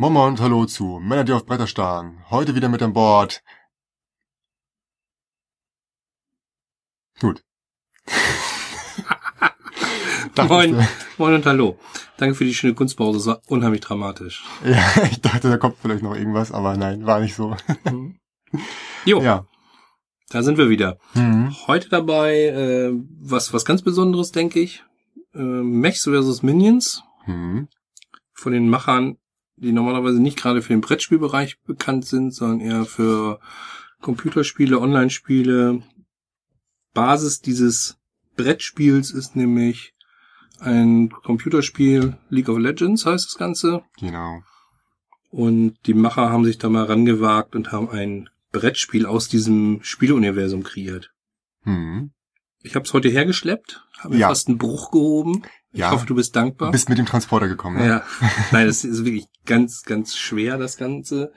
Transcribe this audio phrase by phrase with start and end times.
[0.00, 2.24] Momo und Hallo zu Männer, die auf Bretter starren.
[2.30, 3.42] Heute wieder mit an Bord.
[7.20, 7.44] Gut.
[10.48, 11.78] moin, moin und hallo.
[12.16, 13.18] Danke für die schöne Kunstpause.
[13.18, 14.42] Es war unheimlich dramatisch.
[14.64, 17.54] Ja, ich dachte, da kommt vielleicht noch irgendwas, aber nein, war nicht so.
[19.04, 19.20] jo.
[19.20, 19.44] Ja.
[20.30, 20.96] Da sind wir wieder.
[21.12, 21.54] Mhm.
[21.66, 24.82] Heute dabei äh, was was ganz Besonderes, denke ich.
[25.34, 26.42] Äh, Mechs vs.
[26.42, 27.02] Minions.
[27.26, 27.68] Mhm.
[28.32, 29.18] Von den Machern,
[29.60, 33.40] die normalerweise nicht gerade für den Brettspielbereich bekannt sind, sondern eher für
[34.00, 35.82] Computerspiele, Online-Spiele.
[36.94, 37.98] Basis dieses
[38.36, 39.94] Brettspiels ist nämlich
[40.58, 43.82] ein Computerspiel, League of Legends heißt das Ganze.
[43.98, 44.42] Genau.
[45.30, 50.62] Und die Macher haben sich da mal rangewagt und haben ein Brettspiel aus diesem Spieluniversum
[50.62, 51.12] kreiert.
[51.62, 52.10] Hm.
[52.62, 54.28] Ich habe es heute hergeschleppt, habe ja.
[54.28, 55.42] fast einen Bruch gehoben.
[55.72, 55.92] Ich ja.
[55.92, 56.68] hoffe, du bist dankbar.
[56.68, 57.78] Du bist mit dem Transporter gekommen.
[57.78, 57.86] Ja.
[57.86, 58.04] ja.
[58.50, 61.32] Nein, das ist wirklich ganz, ganz schwer, das Ganze.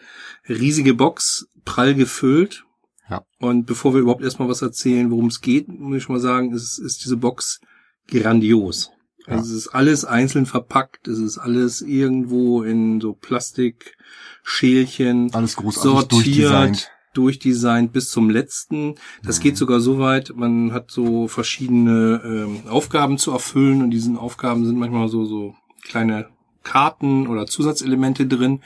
[0.49, 2.65] Riesige Box, prall gefüllt.
[3.09, 3.23] Ja.
[3.39, 6.79] Und bevor wir überhaupt erstmal was erzählen, worum es geht, muss ich mal sagen, ist,
[6.79, 7.61] ist diese Box
[8.07, 8.91] grandios.
[9.27, 9.35] Ja.
[9.35, 15.91] Also es ist alles einzeln verpackt, es ist alles irgendwo in so Plastikschälchen alles großartig
[15.91, 18.95] sortiert, durchdesignt bis zum letzten.
[19.23, 19.43] Das mhm.
[19.43, 24.65] geht sogar so weit, man hat so verschiedene ähm, Aufgaben zu erfüllen und diesen Aufgaben
[24.65, 26.27] sind manchmal so so kleine
[26.63, 28.61] Karten oder Zusatzelemente drin,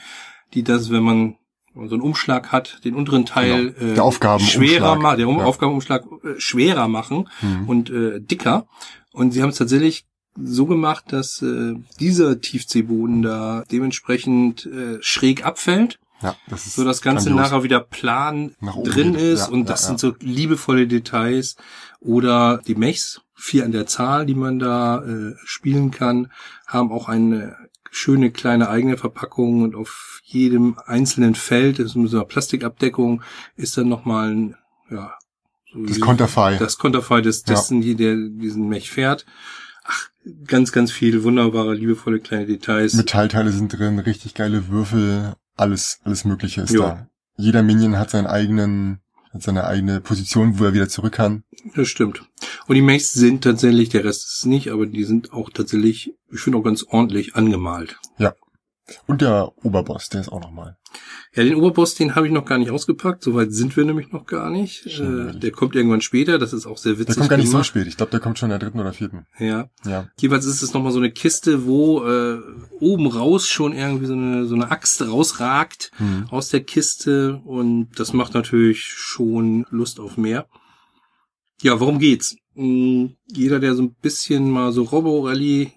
[0.54, 1.36] die das, wenn man
[1.74, 3.94] so einen Umschlag hat, den unteren Teil genau.
[3.94, 5.44] der Aufgaben schwerer machen, der um ja.
[5.44, 7.68] Aufgabenumschlag äh, schwerer machen mhm.
[7.68, 8.66] und äh, dicker.
[9.12, 10.06] Und sie haben es tatsächlich
[10.40, 15.98] so gemacht, dass äh, dieser Tiefseeboden da dementsprechend äh, schräg abfällt.
[16.20, 17.50] Ja, das ist so das Ganze grandios.
[17.50, 19.22] nachher wieder plan drin geht.
[19.22, 21.56] ist ja, und das ja, sind so liebevolle Details
[22.00, 26.32] oder die Mechs, vier an der Zahl, die man da äh, spielen kann,
[26.66, 27.56] haben auch eine
[27.90, 33.22] schöne kleine eigene Verpackung und auf jedem einzelnen Feld, das ist mit so einer Plastikabdeckung,
[33.56, 34.56] ist dann nochmal ein,
[34.90, 35.14] ja,
[35.72, 36.56] so das Konterfei.
[36.56, 37.94] Das Konterfei des, dessen, ja.
[37.94, 39.26] der diesen Mech fährt.
[39.84, 40.08] Ach,
[40.46, 42.94] ganz, ganz viel wunderbare, liebevolle kleine Details.
[42.94, 46.82] Metallteile sind drin, richtig geile Würfel, alles, alles Mögliche ist jo.
[46.82, 47.08] da.
[47.36, 49.00] Jeder Minion hat seinen eigenen,
[49.32, 51.44] hat seine eigene Position, wo er wieder zurück kann.
[51.74, 52.22] Das stimmt.
[52.66, 56.40] Und die Mechs sind tatsächlich, der Rest ist nicht, aber die sind auch tatsächlich, ich
[56.40, 57.98] finde auch ganz ordentlich angemalt.
[58.18, 58.34] Ja.
[59.06, 60.77] Und der Oberboss, der ist auch nochmal.
[61.34, 63.22] Ja, den Oberboss, den habe ich noch gar nicht ausgepackt.
[63.22, 64.86] Soweit sind wir nämlich noch gar nicht.
[64.86, 66.38] Äh, der kommt irgendwann später.
[66.38, 67.06] Das ist auch sehr witzig.
[67.06, 67.64] Der kommt gar nicht gemacht.
[67.64, 67.86] so spät.
[67.86, 69.26] Ich glaube, der kommt schon in der dritten oder vierten.
[69.38, 69.68] Ja.
[69.84, 70.08] ja.
[70.18, 72.40] Jeweils ist es nochmal so eine Kiste, wo äh,
[72.80, 76.26] oben raus schon irgendwie so eine, so eine Axt rausragt hm.
[76.30, 77.40] aus der Kiste.
[77.44, 80.46] Und das macht natürlich schon Lust auf mehr.
[81.62, 82.36] Ja, worum geht's?
[82.54, 85.72] Hm, jeder, der so ein bisschen mal so Robo-Rally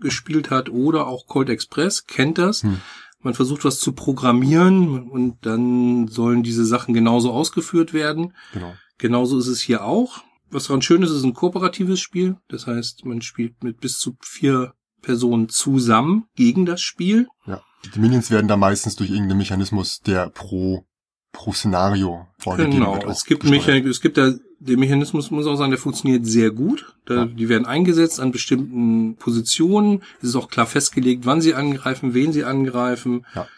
[0.00, 2.62] gespielt hat oder auch Cold Express, kennt das.
[2.62, 2.80] Hm.
[3.22, 8.34] Man versucht was zu programmieren und dann sollen diese Sachen genauso ausgeführt werden.
[8.52, 8.74] Genau.
[8.98, 10.22] Genauso ist es hier auch.
[10.50, 12.36] Was daran schön ist, ist ein kooperatives Spiel.
[12.48, 17.26] Das heißt, man spielt mit bis zu vier Personen zusammen gegen das Spiel.
[17.46, 17.62] Ja.
[17.94, 20.86] Die Minions werden da meistens durch irgendeinen Mechanismus, der pro
[21.32, 22.94] pro Szenario vorgegeben genau.
[22.94, 23.06] wird.
[23.06, 26.94] Es gibt, Mechanik, es gibt da, der Mechanismus muss auch sagen, der funktioniert sehr gut.
[27.06, 27.24] Da, ja.
[27.26, 30.02] Die werden eingesetzt an bestimmten Positionen.
[30.18, 33.26] Es ist auch klar festgelegt, wann sie angreifen, wen sie angreifen.
[33.34, 33.48] Ja.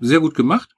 [0.00, 0.70] Sehr gut gemacht.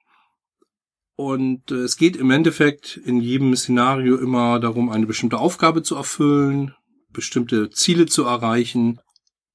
[1.15, 5.95] Und äh, es geht im Endeffekt in jedem Szenario immer darum, eine bestimmte Aufgabe zu
[5.95, 6.73] erfüllen,
[7.13, 8.99] bestimmte Ziele zu erreichen.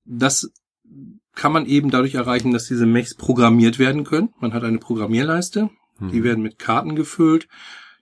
[0.05, 0.51] Das
[1.35, 4.31] kann man eben dadurch erreichen, dass diese Mechs programmiert werden können.
[4.39, 6.11] Man hat eine Programmierleiste, hm.
[6.11, 7.49] Die werden mit Karten gefüllt.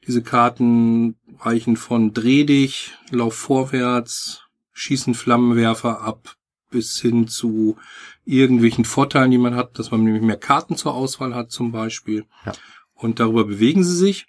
[0.06, 6.36] Diese Karten reichen von Dreh dich, Lauf vorwärts, schießen Flammenwerfer ab,
[6.70, 7.76] bis hin zu
[8.24, 12.26] irgendwelchen Vorteilen, die man hat, dass man nämlich mehr Karten zur Auswahl hat zum Beispiel.
[12.44, 12.52] Ja.
[12.94, 14.26] Und darüber bewegen sie sich.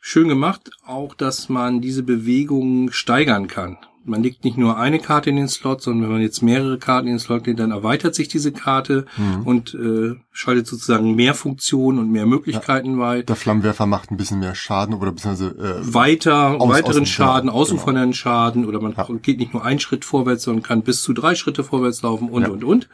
[0.00, 5.30] Schön gemacht, auch dass man diese Bewegungen steigern kann man legt nicht nur eine Karte
[5.30, 8.14] in den Slot, sondern wenn man jetzt mehrere Karten in den Slot legt, dann erweitert
[8.14, 9.42] sich diese Karte mhm.
[9.42, 13.28] und äh, schaltet sozusagen mehr Funktionen und mehr Möglichkeiten ja, weit.
[13.28, 17.48] Der Flammenwerfer macht ein bisschen mehr Schaden oder beziehungsweise äh, weiter, aus, weiteren aus Schaden,
[17.48, 17.60] genau.
[17.60, 18.14] ausufernden genau.
[18.14, 19.06] Schaden oder man ja.
[19.22, 22.42] geht nicht nur einen Schritt vorwärts, sondern kann bis zu drei Schritte vorwärts laufen und
[22.42, 22.48] ja.
[22.48, 22.88] und und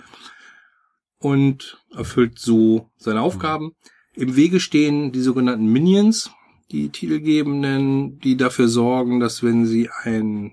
[1.19, 3.67] und erfüllt so seine Aufgaben.
[3.67, 4.23] Mhm.
[4.23, 6.31] Im Wege stehen die sogenannten Minions,
[6.71, 10.53] die Titelgebenden, die dafür sorgen, dass wenn sie ein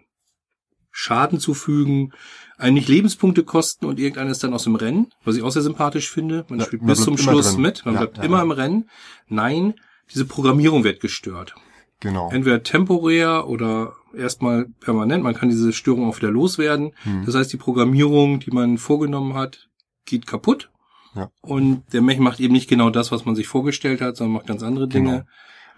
[1.02, 2.12] Schaden zufügen,
[2.58, 6.46] eigentlich Lebenspunkte kosten und irgendeines dann aus dem Rennen, was ich auch sehr sympathisch finde.
[6.50, 7.62] Man ja, spielt man bis zum Schluss drin.
[7.62, 8.90] mit, man ja, bleibt ja, immer im Rennen.
[9.30, 9.76] Nein,
[10.12, 11.56] diese Programmierung wird gestört.
[12.02, 12.30] Genau.
[12.32, 15.24] Entweder temporär oder erstmal permanent.
[15.24, 16.92] Man kann diese Störung auch wieder loswerden.
[17.04, 17.26] Hm.
[17.26, 19.70] Das heißt, die Programmierung, die man vorgenommen hat,
[20.06, 20.70] geht kaputt.
[21.16, 21.32] Ja.
[21.40, 24.48] Und der Mech macht eben nicht genau das, was man sich vorgestellt hat, sondern macht
[24.48, 25.12] ganz andere Dinge.
[25.12, 25.24] Genau.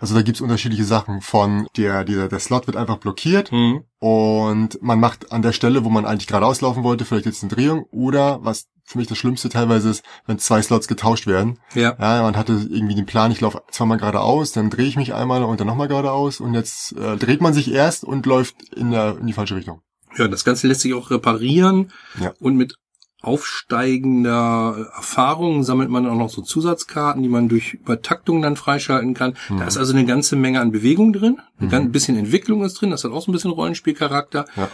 [0.02, 3.84] Also da gibt's unterschiedliche Sachen von der, dieser, der Slot wird einfach blockiert Mhm.
[4.00, 7.54] und man macht an der Stelle, wo man eigentlich geradeaus laufen wollte, vielleicht jetzt eine
[7.54, 11.60] Drehung oder was für mich das Schlimmste teilweise ist, wenn zwei Slots getauscht werden.
[11.76, 11.96] Ja.
[12.00, 15.44] Ja, man hatte irgendwie den Plan, ich laufe zweimal geradeaus, dann drehe ich mich einmal
[15.44, 19.18] und dann nochmal geradeaus und jetzt äh, dreht man sich erst und läuft in, der,
[19.20, 19.82] in die falsche Richtung.
[20.18, 22.34] Ja, das Ganze lässt sich auch reparieren Ja.
[22.40, 22.76] und mit
[23.22, 29.36] aufsteigender Erfahrung sammelt man auch noch so Zusatzkarten, die man durch Übertaktung dann freischalten kann.
[29.50, 31.70] Da ist also eine ganze Menge an Bewegung drin, ein Mhm.
[31.70, 34.46] ganz- bisschen Entwicklung ist drin, das hat auch so ein bisschen Rollenspielcharakter.
[34.56, 34.70] Ja.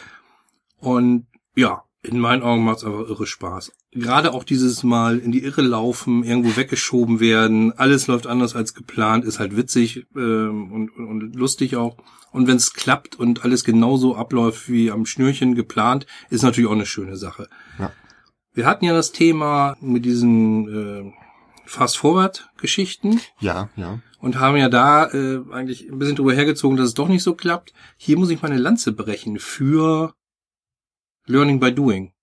[0.79, 3.71] Und ja, in meinen Augen macht es einfach irre Spaß.
[3.91, 8.73] Gerade auch dieses Mal in die Irre laufen, irgendwo weggeschoben werden, alles läuft anders als
[8.73, 11.97] geplant, ist halt witzig ähm, und, und, und lustig auch.
[12.31, 16.73] Und wenn es klappt und alles genauso abläuft wie am Schnürchen geplant, ist natürlich auch
[16.75, 17.47] eine schöne Sache.
[17.79, 17.91] Ja.
[18.57, 21.13] Wir hatten ja das Thema mit diesen äh,
[21.67, 23.99] Fast-Forward-Geschichten Ja, ja.
[24.19, 27.35] und haben ja da äh, eigentlich ein bisschen drüber hergezogen, dass es doch nicht so
[27.35, 27.71] klappt.
[27.97, 30.15] Hier muss ich meine Lanze brechen für
[31.27, 32.13] Learning by Doing.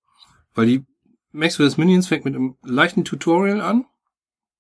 [0.55, 0.85] Weil die
[1.31, 1.77] Max vs.
[1.77, 3.85] Minions fängt mit einem leichten Tutorial an,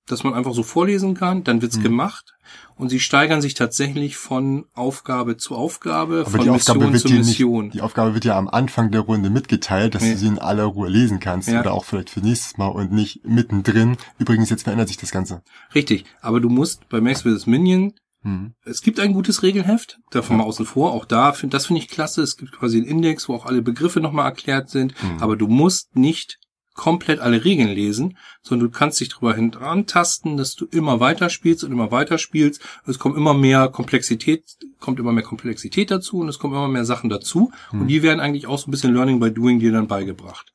[0.06, 1.82] dass man einfach so vorlesen kann, dann wird's Mhm.
[1.84, 2.34] gemacht
[2.76, 7.02] und sie steigern sich tatsächlich von Aufgabe zu Aufgabe, Aber von die Aufgabe Mission wird
[7.02, 7.64] zu Mission.
[7.66, 10.12] nicht, die Aufgabe wird ja am Anfang der Runde mitgeteilt, dass Ja.
[10.12, 11.60] du sie in aller Ruhe lesen kannst Ja.
[11.60, 13.96] oder auch vielleicht für nächstes Mal und nicht mittendrin.
[14.18, 15.42] Übrigens, jetzt verändert sich das Ganze.
[15.74, 17.46] Richtig, aber du musst bei Max vs.
[17.46, 17.92] Minion
[18.26, 18.54] Mhm.
[18.64, 20.92] Es gibt ein gutes Regelheft, davon mal außen vor.
[20.92, 22.22] Auch da, das finde ich klasse.
[22.22, 24.94] Es gibt quasi einen Index, wo auch alle Begriffe nochmal erklärt sind.
[25.02, 25.20] Mhm.
[25.22, 26.38] Aber du musst nicht
[26.74, 31.64] komplett alle Regeln lesen, sondern du kannst dich drüber hintasten, dass du immer weiter spielst
[31.64, 32.60] und immer weiter spielst.
[32.86, 34.44] Es kommt immer mehr Komplexität,
[34.80, 37.52] kommt immer mehr Komplexität dazu und es kommen immer mehr Sachen dazu.
[37.72, 37.82] Mhm.
[37.82, 40.52] Und die werden eigentlich auch so ein bisschen Learning by Doing dir dann beigebracht.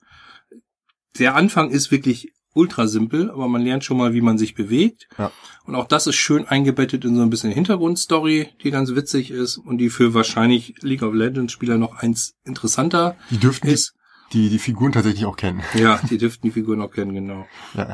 [1.18, 5.08] Der Anfang ist wirklich ultra simpel, aber man lernt schon mal, wie man sich bewegt.
[5.18, 5.32] Ja.
[5.66, 9.58] Und auch das ist schön eingebettet in so ein bisschen Hintergrundstory, die ganz witzig ist
[9.58, 13.94] und die für wahrscheinlich League of Legends Spieler noch eins interessanter Die dürften ist.
[14.34, 15.62] Die, die Figuren tatsächlich auch kennen.
[15.76, 17.48] Ja, die dürften die Figuren auch kennen, genau.
[17.74, 17.90] Ja,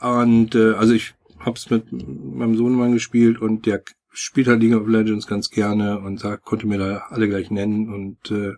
[0.00, 0.08] ja.
[0.08, 3.82] Und äh, also ich hab's mit meinem Sohnemann gespielt und der
[4.12, 7.92] spielt halt League of Legends ganz gerne und da konnte mir da alle gleich nennen
[7.92, 8.54] und äh,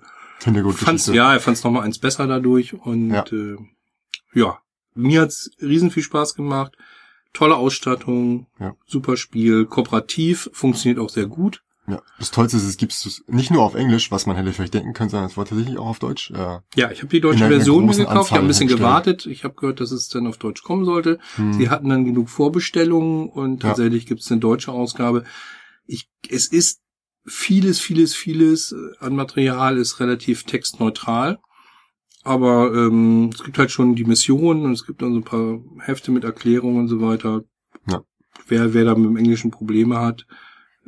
[0.72, 3.24] fand's, ja, er fand's nochmal eins besser dadurch und Ja.
[3.32, 3.56] äh,
[4.34, 4.58] ja,
[4.94, 6.76] mir hat's riesen viel Spaß gemacht.
[7.32, 8.74] Tolle Ausstattung, Ja.
[8.86, 11.62] super Spiel, kooperativ, funktioniert auch sehr gut.
[11.88, 12.02] Ja.
[12.18, 14.92] Das Tollste ist, es gibt es nicht nur auf Englisch, was man hätte vielleicht denken
[14.92, 16.30] können, sondern es war tatsächlich auch auf Deutsch.
[16.32, 19.24] Äh, Ja, ich habe die deutsche Version mir gekauft, ich habe ein bisschen gewartet.
[19.24, 21.18] Ich habe gehört, dass es dann auf Deutsch kommen sollte.
[21.36, 23.70] hm, Sie hatten dann genug Vorbestellungen und Ja.
[23.70, 25.24] tatsächlich gibt es eine deutsche Ausgabe.
[25.86, 26.80] Ich, es ist
[27.24, 31.38] vieles, vieles, vieles äh, an Material ist relativ textneutral.
[32.24, 35.58] Aber ähm, es gibt halt schon die Missionen und es gibt dann so ein paar
[35.86, 37.42] Hefte mit Erklärungen und so weiter.
[37.88, 38.02] Ja.
[38.46, 40.26] Wer, wer da mit dem Englischen Probleme hat,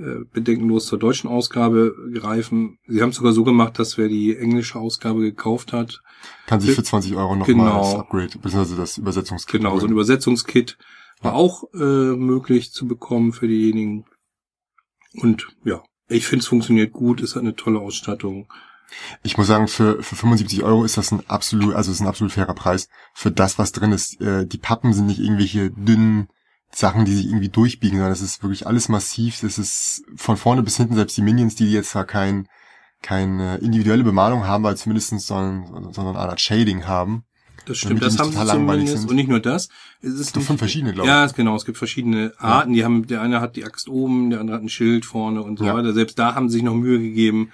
[0.00, 2.78] äh, bedenkenlos zur deutschen Ausgabe greifen.
[2.88, 6.00] Sie haben es sogar so gemacht, dass wer die englische Ausgabe gekauft hat,
[6.46, 7.78] kann sich für 20 Euro nochmal Genau.
[7.78, 9.92] das Upgrade, beziehungsweise das Übersetzungskit Genau, so ein.
[9.92, 10.78] Übersetzungskit
[11.22, 11.76] war auch äh,
[12.16, 14.04] möglich zu bekommen für diejenigen.
[15.14, 18.50] Und ja, ich finde es funktioniert gut, es hat eine tolle Ausstattung.
[19.22, 22.32] Ich muss sagen, für, für 75 Euro ist das ein absolut, also ist ein absolut
[22.32, 24.20] fairer Preis für das, was drin ist.
[24.20, 26.28] Äh, die Pappen sind nicht irgendwelche dünnen
[26.72, 29.40] Sachen, die sich irgendwie durchbiegen, sondern das ist wirklich alles massiv.
[29.40, 32.46] Das ist von vorne bis hinten, selbst die Minions, die jetzt zwar kein,
[33.02, 37.24] keine individuelle Bemalung haben, aber zumindest so ein, sondern eine Art Shading haben.
[37.66, 38.98] Das stimmt, das haben sie zumindest.
[38.98, 39.10] sind.
[39.10, 39.68] Und nicht nur das.
[40.00, 41.56] Es ist Es gibt fünf verschiedene, glaube Ja, genau.
[41.56, 42.72] Es gibt verschiedene Arten.
[42.72, 45.58] Die haben, der eine hat die Axt oben, der andere hat ein Schild vorne und
[45.58, 45.74] so Ja.
[45.74, 45.92] weiter.
[45.92, 47.52] Selbst da haben sie sich noch Mühe gegeben.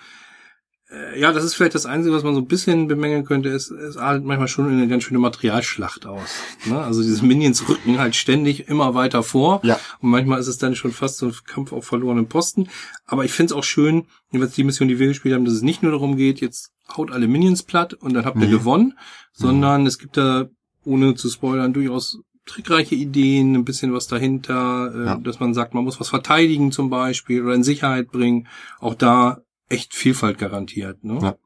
[0.91, 3.49] Äh, Ja, das ist vielleicht das Einzige, was man so ein bisschen bemängeln könnte.
[3.49, 6.31] Es, es artet manchmal schon eine ganz schöne Materialschlacht aus.
[6.67, 6.79] Ne?
[6.79, 9.61] Also diese Minions rücken halt ständig immer weiter vor.
[9.65, 9.79] Ja.
[10.01, 12.69] Und manchmal ist es dann schon fast so ein Kampf auf verlorenen Posten.
[13.07, 15.63] Aber ich finde es auch schön, jetzt die Mission, die wir gespielt haben, dass es
[15.63, 18.51] nicht nur darum geht, jetzt haut alle Minions platt und dann habt ihr Nee.
[18.51, 18.97] gewonnen,
[19.33, 20.47] sondern es gibt da,
[20.85, 25.15] ohne zu spoilern, durchaus trickreiche Ideen, ein bisschen was dahinter, äh, Ja.
[25.17, 28.47] dass man sagt, man muss was verteidigen zum Beispiel oder in Sicherheit bringen.
[28.79, 29.39] Auch da
[29.69, 31.03] echt Vielfalt garantiert.
[31.05, 31.19] Ne?
[31.23, 31.37] Ja.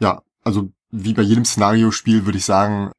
[0.00, 2.92] Ja, also wie bei jedem Szenario-Spiel würde ich sagen,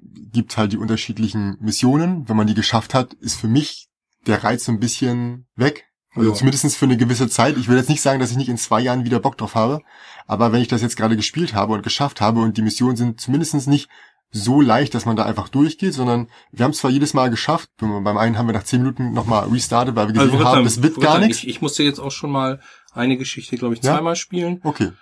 [0.00, 2.28] gibt halt die unterschiedlichen Missionen.
[2.28, 3.88] Wenn man die geschafft hat, ist für mich
[4.26, 5.86] der Reiz so ein bisschen weg.
[6.14, 6.34] Also Ja.
[6.34, 7.56] zumindest für eine gewisse Zeit.
[7.56, 9.80] Ich will jetzt nicht sagen, dass ich nicht in zwei Jahren wieder Bock drauf habe.
[10.26, 13.20] Aber wenn ich das jetzt gerade gespielt habe und geschafft habe und die Missionen sind
[13.20, 13.88] zumindest nicht
[14.30, 17.70] so leicht, dass man da einfach durchgeht, sondern wir haben es zwar jedes Mal geschafft.
[17.78, 20.82] Beim einen haben wir nach zehn Minuten nochmal restartet, weil wir gesehen wollte haben, das
[20.82, 21.38] wird gar nichts.
[21.38, 22.60] Ich, ich musste jetzt auch schon mal
[22.92, 23.94] eine Geschichte, glaube ich, Ja?
[23.94, 24.60] zweimal spielen.
[24.64, 24.92] Okay.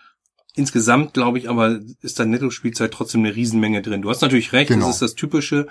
[0.55, 4.01] Insgesamt, glaube ich, aber ist da Netto-Spielzeit trotzdem eine Riesenmenge drin.
[4.03, 4.87] Du hast natürlich recht, Genau.
[4.87, 5.67] das ist das typische.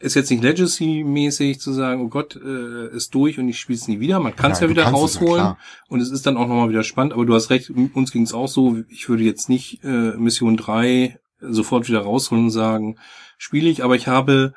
[0.00, 3.88] ist jetzt nicht Legacy-mäßig zu sagen, oh Gott, äh, ist durch und ich spiele es
[3.88, 4.20] nie wieder.
[4.20, 6.82] Man kann es ja, ja wieder rausholen ja, und es ist dann auch nochmal wieder
[6.82, 7.12] spannend.
[7.14, 8.78] Aber du hast recht, uns ging es auch so.
[8.88, 12.98] Ich würde jetzt nicht äh, Mission 3 sofort wieder rausholen und sagen,
[13.38, 13.82] spiele ich.
[13.84, 14.52] Aber ich habe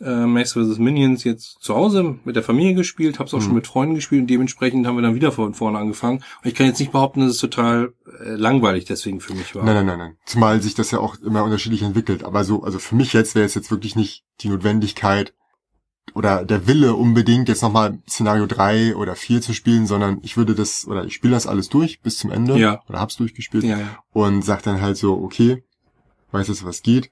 [0.00, 0.78] äh, Max vs.
[0.78, 3.44] Minions jetzt zu Hause mit der Familie gespielt, habe es auch mhm.
[3.44, 6.18] schon mit Freunden gespielt und dementsprechend haben wir dann wieder von vorne angefangen.
[6.18, 9.64] Und ich kann jetzt nicht behaupten, dass es total äh, langweilig deswegen für mich war.
[9.64, 10.16] Nein, nein, nein, nein.
[10.26, 12.24] Zumal sich das ja auch immer unterschiedlich entwickelt.
[12.24, 15.34] Aber so, also für mich jetzt wäre es jetzt wirklich nicht die Notwendigkeit
[16.14, 20.54] oder der Wille unbedingt jetzt nochmal Szenario 3 oder 4 zu spielen, sondern ich würde
[20.54, 22.58] das, oder ich spiele das alles durch bis zum Ende.
[22.58, 22.82] Ja.
[22.88, 23.64] Oder hab's durchgespielt.
[23.64, 23.98] Ja, ja.
[24.12, 25.62] Und sag dann halt so, okay,
[26.32, 27.10] weiß jetzt, was geht.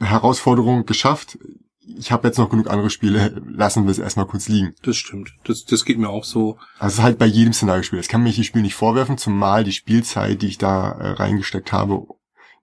[0.00, 1.38] Herausforderung geschafft
[1.82, 4.74] ich habe jetzt noch genug andere Spiele, lassen wir es erstmal kurz liegen.
[4.82, 5.32] Das stimmt.
[5.44, 6.58] Das, das geht mir auch so.
[6.78, 7.98] Also halt bei jedem Szenario-Spiel.
[7.98, 11.72] Das kann mir die Spiel nicht vorwerfen, zumal die Spielzeit, die ich da äh, reingesteckt
[11.72, 12.06] habe,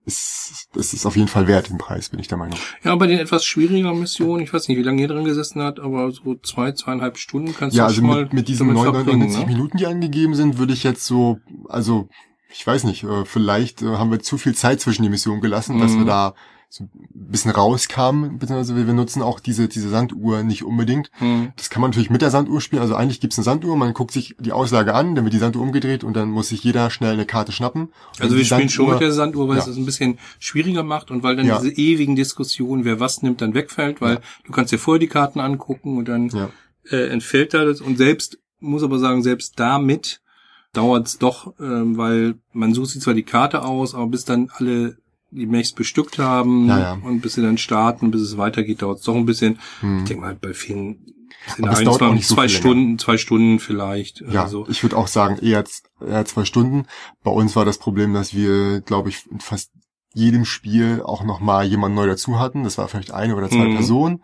[0.08, 2.58] ist, das ist auf jeden Fall wert im Preis, bin ich der Meinung.
[2.82, 5.78] Ja, bei den etwas schwierigeren Missionen, ich weiß nicht, wie lange ihr drin gesessen hat,
[5.78, 9.46] aber so zwei, zweieinhalb Stunden kannst ja, du also schon mit, mit diesen 99 ne?
[9.46, 12.08] Minuten, die angegeben sind, würde ich jetzt so, also
[12.50, 15.76] ich weiß nicht, äh, vielleicht äh, haben wir zu viel Zeit zwischen die Missionen gelassen,
[15.76, 15.80] mhm.
[15.80, 16.34] dass wir da
[16.70, 21.10] so ein bisschen rauskam, beziehungsweise wir nutzen auch diese, diese Sanduhr nicht unbedingt.
[21.12, 21.52] Hm.
[21.56, 22.82] Das kann man natürlich mit der Sanduhr spielen.
[22.82, 25.62] Also eigentlich gibt's eine Sanduhr, man guckt sich die Auslage an, dann wird die Sanduhr
[25.62, 27.88] umgedreht und dann muss sich jeder schnell eine Karte schnappen.
[28.18, 29.62] Also wir spielen Sanduhr, schon mit der Sanduhr, weil ja.
[29.62, 31.58] es es ein bisschen schwieriger macht und weil dann ja.
[31.58, 34.20] diese ewigen Diskussionen, wer was nimmt, dann wegfällt, weil ja.
[34.44, 36.30] du kannst dir vorher die Karten angucken und dann
[36.90, 37.80] äh, entfällt das.
[37.80, 40.20] Und selbst, muss aber sagen, selbst damit
[40.74, 44.98] dauert's doch, äh, weil man sucht sich zwar die Karte aus, aber bis dann alle
[45.30, 46.98] die Mechs bestückt haben ja, ja.
[47.02, 49.58] und bis sie dann starten, bis es weitergeht, dauert es doch ein bisschen.
[49.80, 49.98] Hm.
[49.98, 51.14] Ich denke mal, bei vielen
[51.58, 52.98] dauert auch nicht zwei so Stunden, länger.
[52.98, 54.22] zwei Stunden vielleicht.
[54.30, 54.66] Ja, also.
[54.68, 55.64] ich würde auch sagen, eher,
[56.06, 56.86] eher zwei Stunden.
[57.22, 59.70] Bei uns war das Problem, dass wir, glaube ich, in fast
[60.14, 62.64] jedem Spiel auch noch mal jemand neu dazu hatten.
[62.64, 63.74] Das war vielleicht eine oder zwei mhm.
[63.74, 64.22] Personen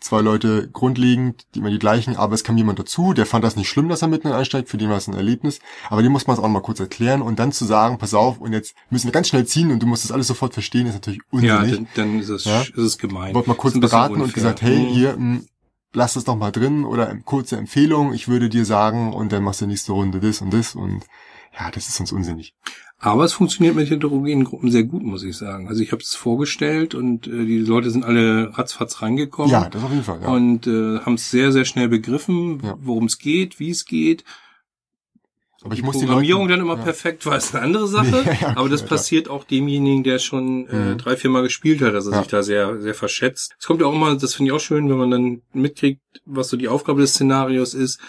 [0.00, 3.56] zwei Leute grundlegend, die immer die gleichen, aber es kam jemand dazu, der fand das
[3.56, 6.26] nicht schlimm, dass er mitten einsteigt, für den war es ein Erlebnis, aber dem muss
[6.26, 9.06] man es auch mal kurz erklären und dann zu sagen, pass auf, und jetzt müssen
[9.06, 11.70] wir ganz schnell ziehen und du musst das alles sofort verstehen, ist natürlich unsinnig.
[11.70, 12.60] Ja, dann, dann ist, es, ja?
[12.60, 13.34] ist es gemein.
[13.34, 14.86] Wurde mal kurz beraten und gesagt, hey, mhm.
[14.86, 15.46] hier, mh, hm,
[15.92, 19.60] lass das doch mal drin oder kurze Empfehlung, ich würde dir sagen und dann machst
[19.60, 21.04] du nächste Runde das und das und
[21.58, 22.54] ja, das ist uns unsinnig.
[23.00, 25.68] Aber es funktioniert mit heterogenen Gruppen sehr gut, muss ich sagen.
[25.68, 29.52] Also ich habe es vorgestellt und äh, die Leute sind alle ratzfatz reingekommen.
[29.52, 30.20] Ja, das auf jeden Fall.
[30.20, 30.28] Ja.
[30.28, 32.76] Und äh, haben es sehr, sehr schnell begriffen, ja.
[32.80, 34.24] worum es geht, wie es geht.
[35.62, 36.84] Aber ich die muss Programmierung die Leute, dann immer ja.
[36.84, 38.22] perfekt war, ist eine andere Sache.
[38.24, 40.98] Nee, ja, aber das passiert auch demjenigen, der schon äh, mhm.
[40.98, 43.54] drei, vier Mal gespielt hat, dass er sich da sehr, sehr verschätzt.
[43.60, 46.48] Es kommt ja auch immer, das finde ich auch schön, wenn man dann mitkriegt, was
[46.48, 48.00] so die Aufgabe des Szenarios ist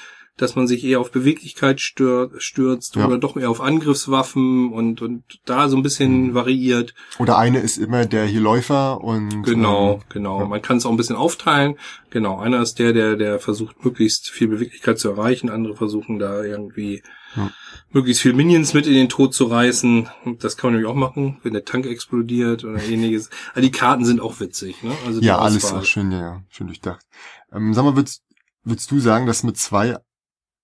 [0.41, 3.05] dass man sich eher auf Beweglichkeit stürzt ja.
[3.05, 6.33] oder doch eher auf Angriffswaffen und, und da so ein bisschen mhm.
[6.33, 6.93] variiert.
[7.19, 10.39] Oder eine ist immer der hier Läufer und genau, ähm, genau.
[10.39, 10.45] Ja.
[10.47, 11.75] Man kann es auch ein bisschen aufteilen.
[12.09, 15.49] Genau, einer ist der, der der versucht möglichst viel Beweglichkeit zu erreichen.
[15.49, 17.03] Andere versuchen da irgendwie
[17.35, 17.51] ja.
[17.91, 20.09] möglichst viel Minions mit in den Tod zu reißen.
[20.39, 23.29] Das kann man natürlich auch machen, wenn der Tank explodiert oder ähnliches.
[23.51, 24.91] Aber die Karten sind auch witzig, ne?
[25.05, 27.05] Also ja, alles auch schön, ja, schön durchdacht.
[27.51, 28.23] Ähm, sag mal, würdest,
[28.63, 29.97] würdest du sagen, dass mit zwei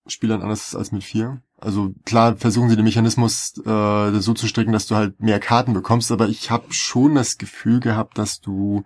[0.06, 1.42] Spielern anders ist als mit vier.
[1.58, 5.72] Also klar versuchen sie den Mechanismus äh, so zu stricken, dass du halt mehr Karten
[5.72, 8.84] bekommst, aber ich habe schon das Gefühl gehabt, dass du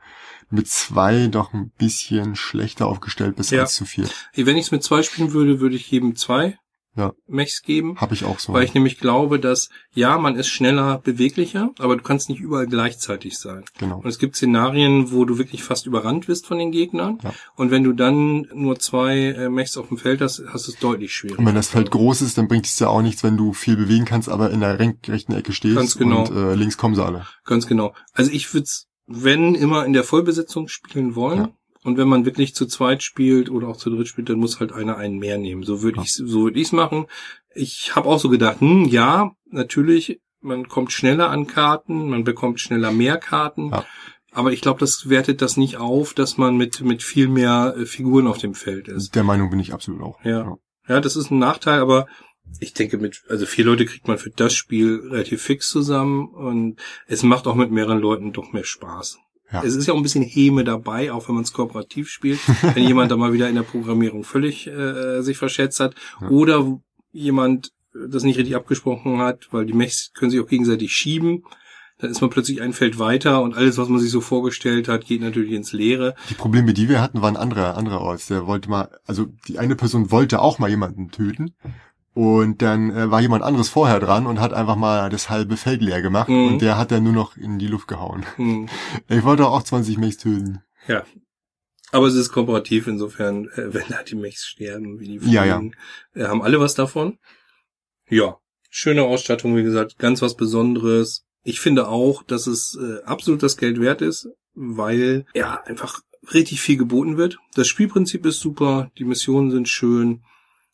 [0.50, 3.62] mit zwei doch ein bisschen schlechter aufgestellt bist ja.
[3.62, 4.08] als zu vier.
[4.34, 6.58] Wenn ich es mit zwei spielen würde, würde ich jedem zwei
[7.00, 7.12] ja.
[7.26, 7.96] Mechs geben.
[8.00, 8.52] Habe ich auch so.
[8.52, 12.66] Weil ich nämlich glaube, dass ja, man ist schneller, beweglicher, aber du kannst nicht überall
[12.66, 13.64] gleichzeitig sein.
[13.78, 13.98] Genau.
[13.98, 17.18] Und es gibt Szenarien, wo du wirklich fast überrannt wirst von den Gegnern.
[17.22, 17.32] Ja.
[17.56, 20.78] Und wenn du dann nur zwei äh, Mechs auf dem Feld hast, hast du es
[20.78, 21.38] deutlich schwerer.
[21.38, 23.76] Und wenn das Feld groß ist, dann bringt es ja auch nichts, wenn du viel
[23.76, 26.26] bewegen kannst, aber in der rechten Ecke stehst Ganz genau.
[26.26, 27.26] und äh, links kommen sie alle.
[27.44, 27.94] Ganz genau.
[28.12, 28.68] Also ich würde
[29.10, 31.38] wenn immer in der Vollbesetzung spielen wollen.
[31.38, 31.48] Ja.
[31.82, 34.72] Und wenn man wirklich zu zweit spielt oder auch zu dritt spielt, dann muss halt
[34.72, 35.62] einer einen mehr nehmen.
[35.62, 36.02] So würde ja.
[36.02, 37.06] ich so würde ich's machen.
[37.54, 42.60] Ich habe auch so gedacht, hm, ja, natürlich, man kommt schneller an Karten, man bekommt
[42.60, 43.70] schneller mehr Karten.
[43.70, 43.84] Ja.
[44.32, 47.86] Aber ich glaube, das wertet das nicht auf, dass man mit mit viel mehr äh,
[47.86, 49.14] Figuren auf dem Feld ist.
[49.14, 50.22] Der Meinung bin ich absolut auch.
[50.24, 50.40] Ja.
[50.40, 50.56] ja.
[50.88, 52.06] Ja, das ist ein Nachteil, aber
[52.58, 56.80] ich denke, mit, also vier Leute kriegt man für das Spiel relativ fix zusammen und
[57.06, 59.18] es macht auch mit mehreren Leuten doch mehr Spaß.
[59.52, 59.62] Ja.
[59.64, 62.40] Es ist ja auch ein bisschen Häme dabei, auch wenn man es kooperativ spielt,
[62.74, 66.28] wenn jemand da mal wieder in der Programmierung völlig äh, sich verschätzt hat ja.
[66.28, 66.80] oder
[67.12, 71.44] jemand das nicht richtig abgesprochen hat, weil die Mechs können sich auch gegenseitig schieben.
[71.98, 75.04] Dann ist man plötzlich ein Feld weiter und alles, was man sich so vorgestellt hat,
[75.04, 76.14] geht natürlich ins Leere.
[76.30, 78.28] Die Probleme, die wir hatten, waren andere, andererorts.
[78.28, 81.52] Der wollte mal, also die eine Person wollte auch mal jemanden töten
[82.20, 85.80] und dann äh, war jemand anderes vorher dran und hat einfach mal das halbe Feld
[85.80, 86.48] leer gemacht mhm.
[86.48, 88.26] und der hat dann nur noch in die Luft gehauen.
[88.36, 88.68] Mhm.
[89.08, 90.62] Ich wollte auch 20 Mechs töten.
[90.86, 91.02] Ja.
[91.92, 95.46] Aber es ist kooperativ, insofern, äh, wenn da die Mechs sterben, wie die fliegen, ja,
[95.46, 95.62] ja.
[96.12, 97.18] Äh, haben alle was davon.
[98.10, 98.36] Ja,
[98.68, 101.24] schöne Ausstattung, wie gesagt, ganz was Besonderes.
[101.42, 106.02] Ich finde auch, dass es äh, absolut das Geld wert ist, weil ja einfach
[106.34, 107.38] richtig viel geboten wird.
[107.54, 110.22] Das Spielprinzip ist super, die Missionen sind schön.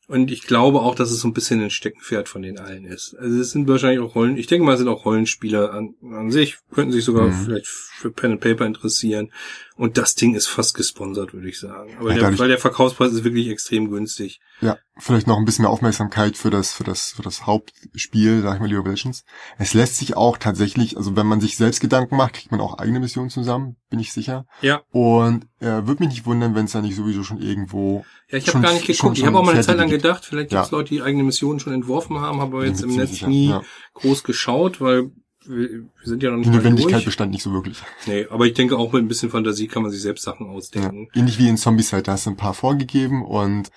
[0.08, 3.16] Und ich glaube auch, dass es so ein bisschen ein Steckenpferd von den allen ist.
[3.18, 6.30] Also es sind wahrscheinlich auch Rollen, ich denke mal, es sind auch Rollenspieler an, an
[6.30, 7.44] sich, könnten sich sogar mhm.
[7.44, 7.66] vielleicht
[7.96, 9.32] für Pen and Paper interessieren.
[9.76, 11.96] Und das Ding ist fast gesponsert, würde ich sagen.
[11.98, 14.40] Aber ja, der, weil der Verkaufspreis ist wirklich extrem günstig.
[14.60, 18.54] Ja, vielleicht noch ein bisschen mehr Aufmerksamkeit für das, für das, für das Hauptspiel, sag
[18.54, 19.24] ich mal, League of Legends.
[19.58, 22.78] Es lässt sich auch tatsächlich, also wenn man sich selbst Gedanken macht, kriegt man auch
[22.78, 24.46] eigene Missionen zusammen, bin ich sicher.
[24.62, 24.82] Ja.
[24.90, 28.04] Und äh, würde mich nicht wundern, wenn es da nicht sowieso schon irgendwo.
[28.30, 28.98] Ja, ich habe gar nicht geguckt.
[28.98, 30.76] Schon, schon ich habe auch mal eine Zeit lang gedacht, vielleicht gibt es ja.
[30.76, 33.28] Leute, die eigene Missionen schon entworfen haben, habe aber jetzt im Netz sicher.
[33.28, 33.62] nie ja.
[33.94, 35.10] groß geschaut, weil
[35.48, 37.82] wir, sind ja noch nicht Die Notwendigkeit bestand nicht so wirklich.
[38.06, 41.08] Nee, aber ich denke auch mit ein bisschen Fantasie kann man sich selbst Sachen ausdenken.
[41.12, 43.70] Ja, ähnlich wie in Zombies halt, da hast du ein paar vorgegeben und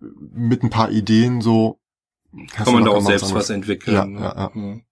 [0.00, 1.78] mit ein paar Ideen so
[2.52, 3.94] kann man da auch selbst was entwickeln.
[3.94, 4.20] Ja, ne?
[4.20, 4.50] ja, ja.
[4.54, 4.82] Mhm.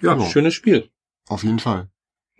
[0.00, 0.90] ja also, schönes Spiel.
[1.26, 1.90] Auf jeden Fall.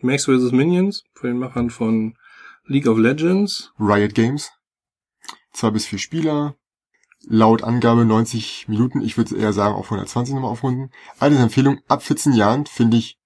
[0.00, 0.52] Max vs.
[0.52, 2.16] Minions von den Machern von
[2.64, 3.72] League of Legends.
[3.78, 4.52] Riot Games.
[5.52, 6.56] Zwei bis vier Spieler,
[7.28, 10.90] laut Angabe 90 Minuten, ich würde eher sagen auf 120 nochmal aufrunden.
[11.20, 13.18] Eine Empfehlung, ab 14 Jahren finde ich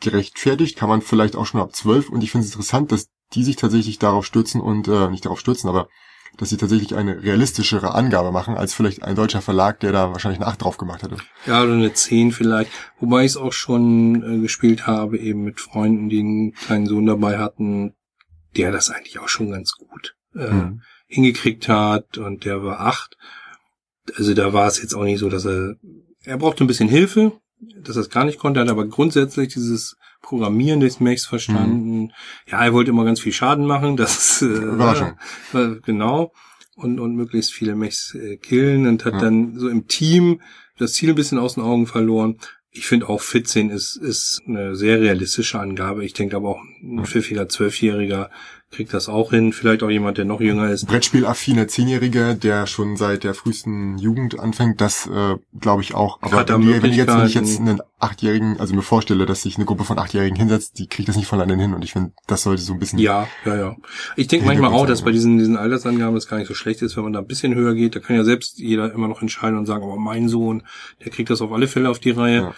[0.00, 3.44] gerechtfertigt, kann man vielleicht auch schon ab 12 und ich finde es interessant, dass die
[3.44, 5.88] sich tatsächlich darauf stürzen und, äh, nicht darauf stürzen, aber
[6.36, 10.40] dass sie tatsächlich eine realistischere Angabe machen, als vielleicht ein deutscher Verlag, der da wahrscheinlich
[10.40, 11.16] eine 8 drauf gemacht hätte.
[11.46, 12.70] Ja, oder eine 10 vielleicht.
[13.00, 17.06] Wobei ich es auch schon äh, gespielt habe, eben mit Freunden, die einen kleinen Sohn
[17.06, 17.94] dabei hatten,
[18.56, 20.82] der das eigentlich auch schon ganz gut äh, mhm.
[21.06, 23.16] hingekriegt hat und der war 8
[24.16, 25.76] also da war es jetzt auch nicht so, dass er,
[26.24, 27.32] er brauchte ein bisschen Hilfe,
[27.82, 32.00] dass er es gar nicht konnte, hat aber grundsätzlich dieses Programmieren des Mechs verstanden.
[32.00, 32.10] Mhm.
[32.46, 36.32] Ja, er wollte immer ganz viel Schaden machen, das äh, äh, genau.
[36.74, 39.20] Und, und möglichst viele Mechs äh, killen und hat ja.
[39.20, 40.40] dann so im Team
[40.76, 42.38] das Ziel ein bisschen aus den Augen verloren.
[42.70, 46.04] Ich finde auch 14 ist, ist eine sehr realistische Angabe.
[46.04, 48.30] Ich denke aber auch ein pfiffiger Zwölfjähriger
[48.70, 49.52] kriegt das auch hin.
[49.52, 50.86] Vielleicht auch jemand, der noch jünger ist.
[50.86, 56.18] Brettspielaffiner Zehnjähriger, der schon seit der frühesten Jugend anfängt, das äh, glaube ich auch.
[56.20, 59.42] Aber wenn, die, wenn, ich jetzt, wenn ich jetzt einen Achtjährigen, also mir vorstelle, dass
[59.42, 61.74] sich eine Gruppe von Achtjährigen hinsetzt, die kriegt das nicht von alleine hin.
[61.74, 62.98] Und ich finde, das sollte so ein bisschen.
[62.98, 63.76] Ja, ja, ja.
[64.16, 66.96] Ich denke manchmal auch, dass bei diesen, diesen Altersangaben das gar nicht so schlecht ist,
[66.96, 67.96] wenn man da ein bisschen höher geht.
[67.96, 70.62] Da kann ja selbst jeder immer noch entscheiden und sagen, aber mein Sohn,
[71.04, 72.36] der kriegt das auf alle Fälle auf die Reihe.
[72.36, 72.54] Ja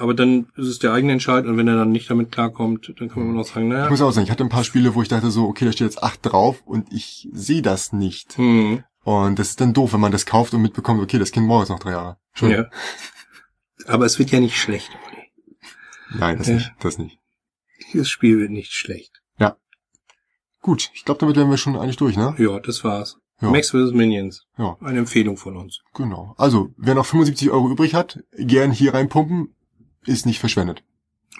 [0.00, 3.08] aber dann ist es der eigene Entscheid und wenn er dann nicht damit klarkommt, dann
[3.08, 3.84] kann man immer noch sagen, naja.
[3.84, 5.72] Ich muss auch sagen, ich hatte ein paar Spiele, wo ich dachte so, okay, da
[5.72, 8.38] steht jetzt acht drauf und ich sehe das nicht.
[8.38, 8.82] Mhm.
[9.04, 11.62] Und das ist dann doof, wenn man das kauft und mitbekommt, okay, das Kind braucht
[11.62, 12.16] jetzt noch drei Jahre.
[12.32, 12.50] Schön.
[12.50, 12.64] Ja.
[13.86, 14.90] Aber es wird ja nicht schlecht.
[16.14, 16.54] Nein, das ja.
[16.54, 17.18] nicht, das nicht.
[17.92, 19.20] Dieses Spiel wird nicht schlecht.
[19.38, 19.56] Ja.
[20.62, 22.34] Gut, ich glaube, damit wären wir schon eigentlich durch, ne?
[22.38, 23.18] Ja, das war's.
[23.42, 23.50] Ja.
[23.50, 23.92] Max vs.
[23.92, 24.46] Minions.
[24.56, 24.76] Ja.
[24.80, 25.80] Eine Empfehlung von uns.
[25.94, 26.34] Genau.
[26.38, 29.54] Also, wer noch 75 Euro übrig hat, gern hier reinpumpen
[30.06, 30.82] ist nicht verschwendet.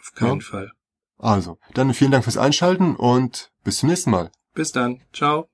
[0.00, 0.46] Auf keinen ja?
[0.46, 0.72] Fall.
[1.18, 4.30] Also, dann vielen Dank fürs Einschalten und bis zum nächsten Mal.
[4.54, 5.02] Bis dann.
[5.12, 5.49] Ciao.